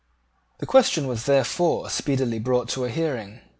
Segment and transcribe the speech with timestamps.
[0.57, 3.39] The question was therefore speedily brought to a hearing.